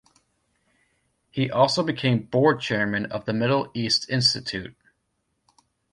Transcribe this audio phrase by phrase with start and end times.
[1.29, 4.75] He also became board chairman of the Middle East Institute.